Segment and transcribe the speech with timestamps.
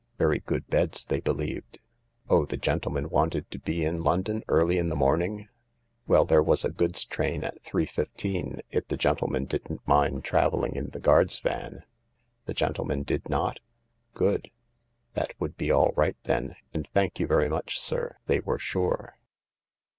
[0.17, 1.77] Very good beds, they believed.
[2.27, 5.47] Oh, the gentleman wanted to be in London early in the morning?
[6.07, 10.89] Well, there was a goods train at 3.15, if the gentleman didn't mind travelling in
[10.89, 11.83] the guard's van?
[12.45, 13.59] The gentleman did not?
[14.15, 14.49] Good;
[15.13, 19.19] that would be all right then, and thank you very much sir, they were sure.